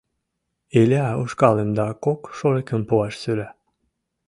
Иля 0.79 1.05
ушкалым 1.21 1.69
да 1.77 1.87
кок 2.03 2.21
шорыкым 2.37 2.81
пуаш 2.87 3.13
сӧра. 3.21 3.49